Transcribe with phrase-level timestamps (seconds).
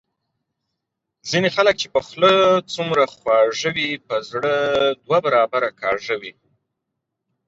[1.29, 2.33] ځینی خلګ چي په خوله
[2.73, 4.55] څومره خواږه وي په زړه
[5.03, 6.33] دوه برابره کاږه وي